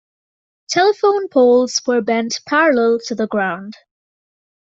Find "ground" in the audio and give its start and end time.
3.27-3.75